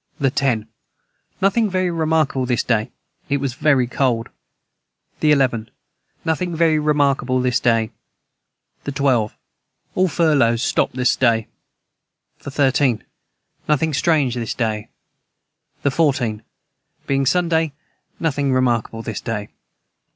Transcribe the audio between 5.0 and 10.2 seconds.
the 11. Nothing very remarkable this day. the 12. All